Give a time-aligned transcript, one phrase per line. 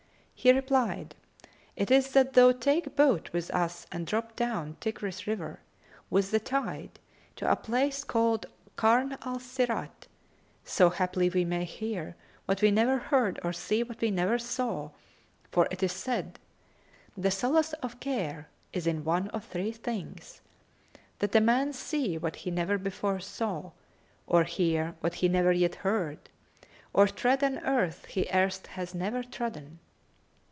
[0.33, 1.13] He replied,
[1.75, 5.59] "It is that thou take boat with us and drop down Tigris River
[6.09, 6.97] with the tide
[7.35, 10.07] to a place called Karn al Sirat,
[10.65, 12.15] so haply we may hear
[12.47, 14.89] what we never heard or see what we never saw,
[15.51, 16.39] for 'tis said,
[17.15, 20.41] 'The solace of care is in one of three things;
[21.19, 23.69] that a man see what he never before saw
[24.25, 26.29] or hear what he never yet heard
[26.93, 29.77] or tread an earth he erst hath never trodden.'